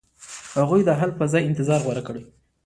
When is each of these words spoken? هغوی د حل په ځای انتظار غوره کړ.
هغوی 0.59 0.81
د 0.85 0.89
حل 0.99 1.11
په 1.19 1.25
ځای 1.31 1.43
انتظار 1.45 1.79
غوره 1.85 2.03
کړ. 2.07 2.15